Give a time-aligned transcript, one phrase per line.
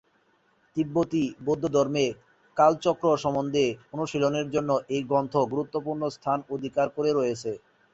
[0.75, 2.05] তিব্বতী বৌদ্ধধর্মে
[2.57, 3.65] কালচক্র সম্বন্ধে
[3.93, 7.51] অনুশীলনের জন্য এই গ্রন্থ গুরুত্বপূর্ণ স্থান অধিকার করে রয়েছে।